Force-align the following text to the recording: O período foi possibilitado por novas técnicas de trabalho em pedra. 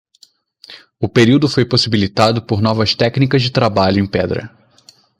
O 0.99 1.07
período 1.07 1.47
foi 1.47 1.63
possibilitado 1.63 2.41
por 2.41 2.59
novas 2.59 2.95
técnicas 2.95 3.43
de 3.43 3.51
trabalho 3.51 3.99
em 3.99 4.07
pedra. 4.07 4.49